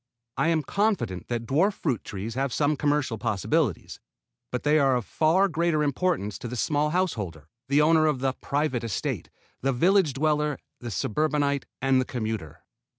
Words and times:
I 0.35 0.47
am 0.47 0.63
confident 0.63 1.27
that 1.27 1.45
dwarf 1.45 1.73
fruit 1.73 2.03
trees 2.03 2.33
have 2.33 2.51
some 2.51 2.75
commercial 2.75 3.19
possibilities, 3.19 3.99
but 4.51 4.63
they 4.63 4.79
are 4.79 4.95
of 4.95 5.05
far 5.05 5.47
greater 5.47 5.83
importance 5.83 6.39
to 6.39 6.47
the 6.47 6.55
small 6.55 6.89
householder, 6.89 7.47
the 7.69 7.83
owner 7.83 8.07
of 8.07 8.17
the 8.17 8.33
private 8.33 8.83
"estate," 8.83 9.29
the 9.61 9.71
village 9.71 10.13
dweller, 10.13 10.57
the 10.79 10.89
suburbanite 10.89 11.67
and 11.83 12.01
the 12.01 12.05
commuter. 12.05 12.63